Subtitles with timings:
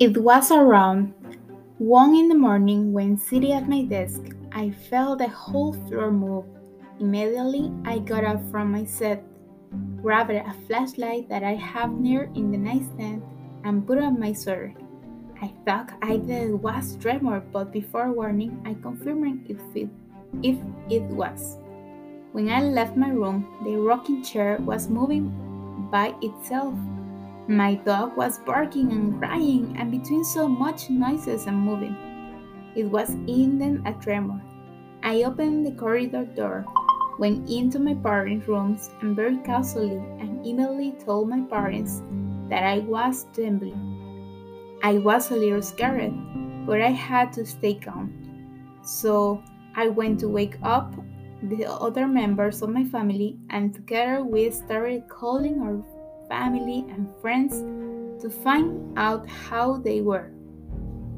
[0.00, 1.12] It was around
[1.78, 6.44] one in the morning when sitting at my desk, I felt the whole floor move.
[7.00, 9.18] Immediately, I got up from my seat,
[10.00, 13.22] grabbed a flashlight that I have near in the nightstand,
[13.64, 14.72] and put on my sweater.
[15.42, 19.88] I thought I it was tremor, but before warning, I confirmed if it,
[20.44, 21.58] if it was.
[22.30, 25.34] When I left my room, the rocking chair was moving
[25.90, 26.74] by itself.
[27.48, 31.96] My dog was barking and crying, and between so much noises and moving,
[32.76, 34.42] it was indeed a tremor.
[35.02, 36.66] I opened the corridor door,
[37.18, 42.02] went into my parents' rooms, and very casually and immediately told my parents
[42.50, 43.80] that I was trembling.
[44.82, 46.12] I was a little scared,
[46.66, 48.12] but I had to stay calm.
[48.82, 49.42] So
[49.74, 50.92] I went to wake up
[51.42, 55.82] the other members of my family, and together we started calling our
[56.28, 57.60] family and friends
[58.22, 60.30] to find out how they were.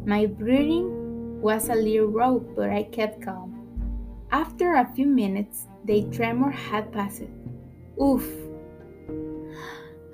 [0.06, 3.50] My breathing was a little raw, but I kept calm.
[4.30, 7.24] After a few minutes, the tremor had passed.
[8.00, 8.26] Oof!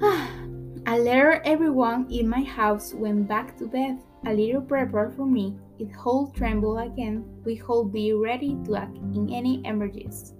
[0.86, 5.58] I later everyone in my house went back to bed, a little prepared for me.
[5.78, 7.24] It whole tremble again.
[7.44, 10.35] We will be ready to act in any emergency.